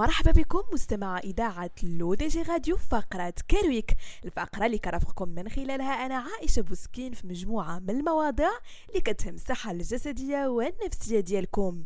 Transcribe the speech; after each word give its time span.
مرحبا 0.00 0.30
بكم 0.30 0.62
مستمع 0.72 1.18
إذاعة 1.18 1.70
لو 1.82 2.14
دي 2.14 2.28
جي 2.28 2.42
راديو 2.42 2.76
فقرة 2.76 3.34
Care 3.48 3.72
Week 3.72 3.96
الفقرة 4.24 4.66
اللي 4.66 4.78
كرافقكم 4.78 5.28
من 5.28 5.48
خلالها 5.48 6.06
أنا 6.06 6.14
عائشة 6.16 6.62
بوسكين 6.62 7.12
في 7.12 7.26
مجموعة 7.26 7.78
من 7.78 7.90
المواضيع 7.90 8.50
اللي 8.88 9.00
كتهم 9.00 9.34
الصحة 9.34 9.70
الجسدية 9.70 10.46
والنفسية 10.48 11.20
ديالكم. 11.20 11.84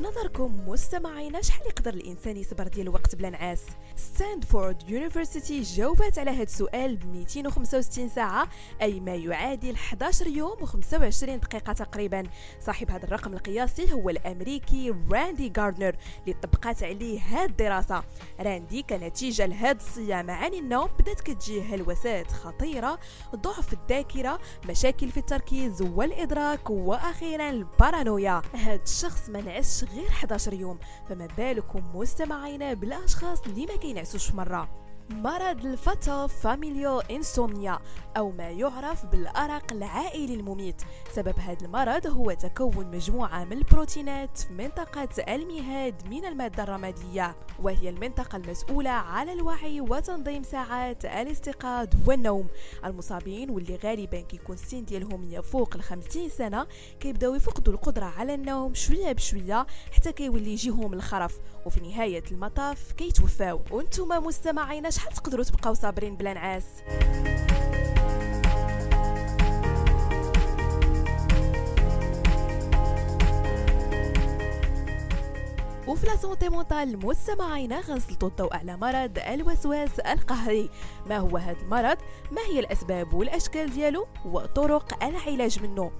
فنظركم 0.00 0.68
مستمعينا 0.68 1.42
شحال 1.42 1.66
يقدر 1.66 1.94
الإنسان 1.94 2.36
يصبر 2.36 2.68
ديال 2.68 2.88
الوقت 2.88 3.14
بلا 3.14 3.30
نعاس؟ 3.30 3.60
Stanford 4.00 4.90
University 4.90 5.60
جاوبت 5.62 6.18
على 6.18 6.30
هذا 6.30 6.42
السؤال 6.42 6.96
ب 6.96 7.06
265 7.06 8.08
ساعة 8.08 8.48
أي 8.82 9.00
ما 9.00 9.14
يعادل 9.14 9.74
11 9.74 10.26
يوم 10.26 10.56
و25 10.56 11.24
دقيقة 11.24 11.72
تقريبا. 11.72 12.22
صاحب 12.60 12.90
هذا 12.90 13.04
الرقم 13.04 13.32
القياسي 13.32 13.92
هو 13.92 14.10
الأمريكي 14.10 14.94
راندي 15.12 15.48
جاردنر 15.48 15.96
اللي 16.20 16.34
طبقات 16.42 16.82
عليه 16.82 17.20
هذه 17.20 17.44
الدراسة. 17.44 18.02
راندي 18.40 18.82
كنتيجه 18.82 19.46
لهذا 19.46 19.76
الصيام 19.76 20.30
عن 20.30 20.54
النوم 20.54 20.88
بدأت 20.98 21.20
كتجيه 21.20 21.62
هلوسات 21.62 22.32
خطيرة 22.32 22.98
ضعف 23.36 23.72
الذاكرة 23.72 24.40
مشاكل 24.68 25.10
في 25.10 25.16
التركيز 25.16 25.82
والإدراك 25.82 26.70
وأخيرا 26.70 27.50
البارانويا. 27.50 28.42
هذا 28.54 28.82
الشخص 28.82 29.28
ما 29.28 29.40
نعسش 29.40 29.84
غير 29.84 30.08
11 30.08 30.52
يوم 30.52 30.78
فما 31.08 31.28
بالكم 31.38 31.82
مستمعينا 31.94 32.74
بالأشخاص 32.74 33.40
اللي 33.40 33.66
ما 33.66 33.76
كينعسوش 33.90 34.32
مره 34.34 34.68
مرض 35.10 35.66
الفتا 35.66 36.26
فاميليو 36.26 37.00
انسومنيا 37.00 37.78
أو 38.16 38.30
ما 38.30 38.50
يعرف 38.50 39.06
بالأرق 39.06 39.72
العائلي 39.72 40.34
المميت. 40.34 40.82
سبب 41.12 41.38
هذا 41.38 41.66
المرض 41.66 42.06
هو 42.06 42.32
تكون 42.32 42.86
مجموعة 42.86 43.44
من 43.44 43.52
البروتينات 43.52 44.38
في 44.38 44.52
منطقة 44.52 45.08
المهاد 45.34 45.94
من 46.10 46.24
المادة 46.24 46.62
الرمادية 46.62 47.36
وهي 47.62 47.88
المنطقة 47.88 48.36
المسؤولة 48.36 48.90
على 48.90 49.32
الوعي 49.32 49.80
وتنظيم 49.80 50.42
ساعات 50.42 51.04
الاستيقاظ 51.04 51.88
والنوم. 52.06 52.48
المصابين 52.84 53.50
واللي 53.50 53.76
غالبا 53.76 54.20
كيكون 54.20 54.54
السن 54.54 54.84
ديالهم 54.84 55.28
يفوق 55.30 55.76
ال 55.76 55.82
50 55.82 56.28
سنة 56.28 56.66
كيبداو 57.00 57.34
يفقدوا 57.34 57.72
القدرة 57.72 58.04
على 58.04 58.34
النوم 58.34 58.74
شوية 58.74 59.12
بشوية 59.12 59.66
حتى 59.92 60.12
كيولي 60.12 60.52
يجيهم 60.52 60.92
الخرف. 60.92 61.38
وفي 61.66 61.80
نهاية 61.80 62.24
المطاف 62.30 62.92
كيتوفاو. 62.92 63.60
وأنتم 63.70 64.08
مستمعين 64.08 64.90
شحال 65.00 65.12
تقدروا 65.12 65.44
تبقاو 65.44 65.74
صابرين 65.74 66.16
بلا 66.16 66.32
نعاس؟ 66.32 66.64
وفي 75.86 76.06
la 76.06 76.16
santé 76.16 76.48
mentale 76.48 77.06
مستمعينا 77.06 77.80
غنسلطوا 77.80 78.28
الضوء 78.28 78.56
على 78.56 78.76
مرض 78.76 79.18
الوسواس 79.18 79.98
القهري. 79.98 80.70
ما 81.06 81.16
هو 81.18 81.36
هذا 81.36 81.60
المرض؟ 81.60 81.98
ما 82.30 82.42
هي 82.42 82.60
الأسباب 82.60 83.14
والأشكال 83.14 83.70
ديالو؟ 83.70 84.06
وطرق 84.24 85.04
العلاج 85.04 85.62
منه. 85.62 85.90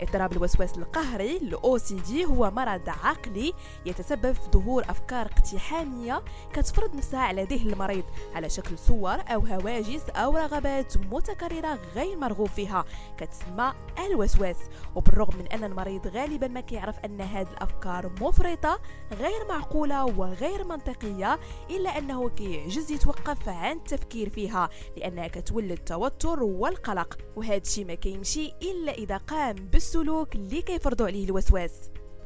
اضطراب 0.00 0.32
الوسواس 0.32 0.78
القهري 0.78 1.36
الاو 1.36 1.78
سي 1.78 1.94
دي 1.94 2.24
هو 2.24 2.50
مرض 2.50 2.88
عقلي 2.88 3.52
يتسبب 3.86 4.32
في 4.32 4.50
ظهور 4.50 4.82
أفكار 4.82 5.26
اقتحامية 5.26 6.22
كتفرض 6.52 6.96
نفسها 6.96 7.20
على 7.20 7.44
ذهن 7.44 7.70
المريض 7.70 8.04
على 8.34 8.48
شكل 8.48 8.78
صور 8.78 9.18
أو 9.28 9.40
هواجس 9.40 10.02
أو 10.08 10.36
رغبات 10.36 10.96
متكررة 10.96 11.78
غير 11.94 12.16
مرغوب 12.16 12.48
فيها 12.48 12.84
كتسمى 13.18 13.72
الوسواس. 14.06 14.56
وبالرغم 14.94 15.38
من 15.38 15.46
أن 15.46 15.64
المريض 15.64 16.06
غالبا 16.06 16.48
ما 16.48 16.60
كيعرف 16.60 16.98
أن 16.98 17.20
هذه 17.20 17.48
الأفكار 17.52 18.10
مفرطة 18.20 18.80
غير 19.12 19.48
معقولة 19.48 20.04
وغير 20.04 20.64
منطقية 20.64 21.38
إلا 21.70 21.98
أنه 21.98 22.28
كيعجز 22.28 22.90
يتوقف 22.90 23.48
عن 23.48 23.76
التفكير 23.76 24.30
فيها 24.30 24.68
لأنها 24.96 25.28
كتولد 25.28 25.70
التوتر 25.72 26.42
والقلق. 26.42 27.18
وهذا 27.36 27.56
الشيء 27.56 27.84
ما 27.84 27.94
كيمشي 27.94 28.52
إلا 28.62 28.92
إذا 28.92 29.16
قام 29.16 29.54
بالسلوك 29.54 29.83
السلوك 29.84 30.34
اللي 30.34 30.62
كيفرضوا 30.62 31.06
عليه 31.06 31.24
الوسواس. 31.24 31.70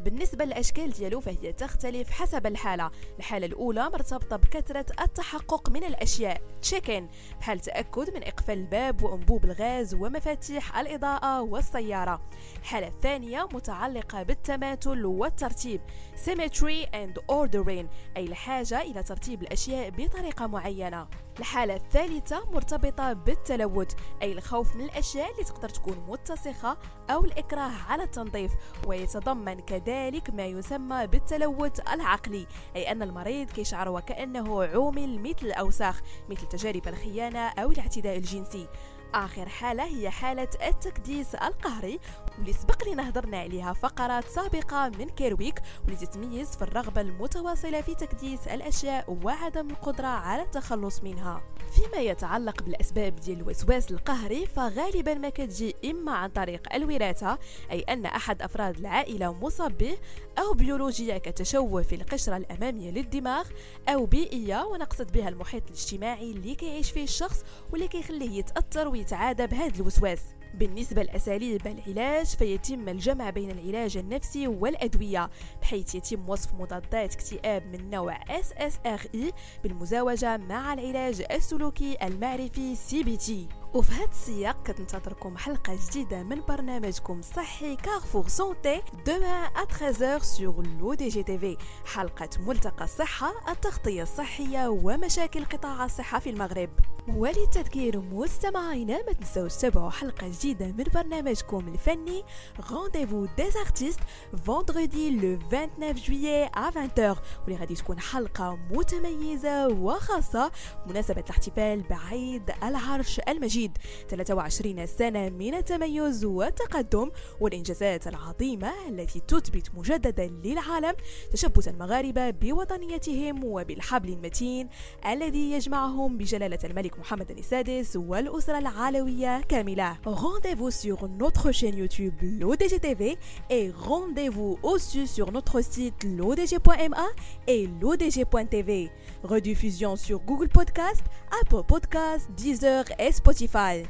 بالنسبة 0.00 0.44
للأشكال 0.44 0.90
ديالو 0.90 1.20
فهي 1.20 1.52
تختلف 1.52 2.10
حسب 2.10 2.46
الحالة. 2.46 2.90
الحالة 3.18 3.46
الأولى 3.46 3.90
مرتبطة 3.90 4.36
بكثرة 4.36 4.86
التحقق 5.00 5.70
من 5.70 5.84
الأشياء 5.84 6.40
تشيكن 6.62 7.08
بحال 7.40 7.60
تأكد 7.60 8.14
من 8.14 8.24
إقفال 8.24 8.58
الباب 8.58 9.02
وأنبوب 9.02 9.44
الغاز 9.44 9.94
ومفاتيح 9.94 10.78
الإضاءة 10.78 11.42
والسيارة. 11.42 12.20
الحالة 12.58 12.88
الثانية 12.88 13.48
متعلقة 13.52 14.22
بالتماثل 14.22 15.04
والترتيب 15.04 15.80
symmetry 16.26 16.86
and 16.94 17.20
ordering 17.32 17.86
أي 18.16 18.24
الحاجة 18.24 18.82
إلى 18.82 19.02
ترتيب 19.02 19.42
الأشياء 19.42 19.90
بطريقة 19.90 20.46
معينة. 20.46 21.08
الحالة 21.38 21.76
الثالثة 21.76 22.50
مرتبطة 22.50 23.12
بالتلوث 23.12 23.92
أي 24.22 24.32
الخوف 24.32 24.76
من 24.76 24.84
الأشياء 24.84 25.32
اللي 25.32 25.44
تقدر 25.44 25.68
تكون 25.68 26.04
متسخة 26.08 26.78
أو 27.10 27.24
الإكراه 27.24 27.70
على 27.88 28.02
التنظيف 28.02 28.52
ويتضمن 28.86 29.60
كذلك 29.60 29.87
ما 30.34 30.46
يسمى 30.46 31.06
بالتلوث 31.06 31.80
العقلي 31.80 32.46
أي 32.76 32.92
أن 32.92 33.02
المريض 33.02 33.50
كيشعر 33.50 33.88
وكأنه 33.88 34.64
عومل 34.64 35.20
مثل 35.20 35.46
الأوساخ 35.46 36.00
مثل 36.28 36.48
تجارب 36.48 36.88
الخيانة 36.88 37.48
أو 37.48 37.70
الاعتداء 37.72 38.16
الجنسي. 38.16 38.68
آخر 39.14 39.48
حالة 39.48 39.84
هي 39.84 40.10
حالة 40.10 40.48
التكديس 40.68 41.34
القهري. 41.34 41.98
واللي 42.38 42.52
سبق 42.52 42.88
لنا 42.88 43.08
هضرنا 43.08 43.38
عليها 43.38 43.72
فقرات 43.72 44.24
سابقة 44.28 44.88
من 44.88 45.08
كيرويك. 45.08 45.62
واللي 45.84 46.06
تتميز 46.06 46.56
في 46.56 46.62
الرغبة 46.62 47.00
المتواصلة 47.00 47.80
في 47.80 47.94
تكديس 47.94 48.48
الأشياء 48.48 49.18
وعدم 49.24 49.70
القدرة 49.70 50.06
على 50.06 50.42
التخلص 50.42 51.02
منها. 51.02 51.42
فيما 51.72 51.96
يتعلق 52.02 52.62
بالأسباب 52.62 53.16
ديال 53.16 53.40
الوسواس 53.40 53.90
القهري 53.90 54.46
فغالبا 54.46 55.14
ما 55.14 55.28
كتجي 55.28 55.74
إما 55.84 56.12
عن 56.12 56.28
طريق 56.30 56.74
الوراثة 56.74 57.38
أي 57.70 57.80
أن 57.80 58.06
أحد 58.06 58.42
أفراد 58.42 58.78
العائلة 58.78 59.32
مصاب 59.32 59.78
به 59.78 59.98
أو 60.38 60.52
بيولوجية 60.52 61.18
كتشوه 61.18 61.82
في 61.82 61.94
القشرة 61.94 62.36
الأمامية 62.36 62.90
للدماغ 62.90 63.44
أو 63.88 64.06
بيئية 64.06 64.64
ونقصد 64.64 65.12
بها 65.12 65.28
المحيط 65.28 65.62
الاجتماعي 65.66 66.30
اللي 66.30 66.54
كيعيش 66.54 66.90
فيه 66.90 67.04
الشخص 67.04 67.44
واللي 67.72 67.88
كيخليه 67.88 68.38
يتأثر 68.38 68.88
ويتعادى 68.98 69.46
بهذا 69.46 69.76
الوسواس. 69.76 70.20
بالنسبة 70.54 71.02
لأساليب 71.02 71.66
العلاج 71.66 72.26
فيتم 72.26 72.88
الجمع 72.88 73.30
بين 73.30 73.50
العلاج 73.50 73.96
النفسي 73.96 74.48
والأدوية 74.48 75.30
بحيث 75.62 75.94
يتم 75.94 76.28
وصف 76.28 76.54
مضادات 76.54 77.14
اكتئاب 77.14 77.66
من 77.66 77.90
نوع 77.90 78.18
SSRI 78.20 79.32
بالمزاوجة 79.62 80.36
مع 80.36 80.72
العلاج 80.72 81.24
السلوكي 81.30 81.96
المعرفي 82.02 82.76
CBT 82.76 83.30
وفي 83.74 83.92
هذا 83.92 84.10
السياق 84.10 84.62
كتنتظركم 84.62 85.36
حلقة 85.36 85.78
جديدة 85.88 86.22
من 86.22 86.40
برنامجكم 86.48 87.22
صحي 87.22 87.76
كارفور 87.76 88.28
سونتي 88.28 88.82
دوما 89.06 89.46
à 89.46 89.66
13h 89.72 90.24
sur 90.24 90.62
l'ODG 90.62 91.58
حلقة 91.94 92.30
ملتقى 92.46 92.84
الصحة 92.84 93.32
التغطية 93.48 94.02
الصحية 94.02 94.68
ومشاكل 94.68 95.44
قطاع 95.44 95.84
الصحة 95.84 96.18
في 96.18 96.30
المغرب. 96.30 96.70
وللتذكير 97.16 98.00
مستمعينا 98.00 99.02
ما 99.06 99.12
تنسوش 99.12 99.54
تتابعوا 99.54 99.90
حلقة 99.90 100.28
جديدة 100.28 100.66
من 100.66 100.84
برنامجكم 100.94 101.68
الفني 101.68 102.22
Rendez-vous 102.58 103.26
des 103.36 103.56
artistes 103.66 104.00
vendredi 104.32 105.10
le 105.10 105.38
29 105.50 105.96
juillet 105.96 106.48
à 106.56 106.70
20h 106.70 107.16
واللي 107.44 107.60
غادي 107.60 107.74
تكون 107.74 108.00
حلقة 108.00 108.58
متميزة 108.70 109.68
وخاصة 109.68 110.52
مناسبة 110.86 111.20
الاحتفال 111.20 111.82
بعيد 111.82 112.50
العرش 112.62 113.20
المجيد. 113.28 113.78
23 114.08 114.86
سنة 114.86 115.28
من 115.28 115.54
التميز 115.54 116.24
والتقدم 116.24 117.10
والإنجازات 117.40 118.06
العظيمة 118.06 118.72
التي 118.88 119.20
تثبت 119.20 119.70
مجددا 119.74 120.26
للعالم 120.26 120.94
تشبث 121.32 121.68
المغاربة 121.68 122.30
بوطنيتهم 122.30 123.44
وبالحبل 123.44 124.08
المتين 124.08 124.68
الذي 125.06 125.52
يجمعهم 125.52 126.18
بجلالة 126.18 126.58
الملك 126.64 126.97
محمد 126.99 127.31
السادس 127.31 127.95
والأسرة 127.95 128.57
العلوية 128.57 129.41
كاملة 129.41 129.97
Rendez-vous 130.05 130.71
sur 130.71 131.07
notre 131.07 131.51
chaîne 131.51 131.77
YouTube 131.77 132.13
l'ODGTV 132.21 133.17
et 133.49 133.71
rendez-vous 133.71 134.57
aussi 134.63 135.07
sur 135.07 135.31
notre 135.31 135.61
site 135.61 136.03
l'ODG.ma 136.03 137.07
et 137.47 137.69
l'ODG.tv. 137.81 138.89
Rediffusion 139.23 139.95
sur 139.95 140.19
Google 140.19 140.49
Podcast, 140.49 141.03
Apple 141.41 141.63
Podcast, 141.67 142.29
Deezer 142.35 142.85
et 142.99 143.11
Spotify. 143.11 143.83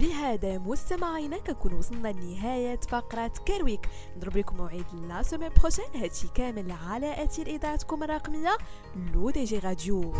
بهذا 0.00 0.58
مستمعينا 0.58 1.38
كنكون 1.38 1.72
وصلنا 1.72 2.08
لنهاية 2.08 2.80
فقرة 2.88 3.32
كارويك 3.46 3.88
نضرب 4.16 4.36
لكم 4.36 4.56
موعد 4.56 4.84
la 5.08 5.22
semaine 5.22 5.50
prochaine 5.60 5.84
هادشي 5.94 6.28
كامل 6.34 6.72
على 6.72 7.24
أثير 7.24 7.46
اذاعتكم 7.46 8.02
الرقمية 8.02 8.56
لو 9.14 9.30
دي 9.30 9.44
جي 9.44 9.58
راديو. 9.58 10.12